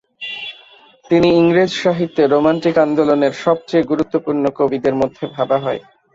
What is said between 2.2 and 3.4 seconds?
romantic আন্দোলনের